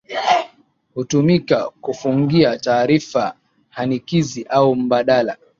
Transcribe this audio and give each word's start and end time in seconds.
Hutumika 0.93 1.69
kufungia 1.81 2.57
taarifa 2.57 3.35
hanikizi 3.69 4.43
au 4.43 4.75
mbadala 4.75 5.37